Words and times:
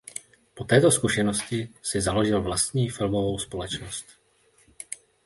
Po 0.53 0.63
této 0.63 0.91
zkušenosti 0.91 1.69
si 1.81 2.01
založil 2.01 2.41
vlastní 2.41 2.89
filmovou 2.89 3.37
společnost. 3.39 4.05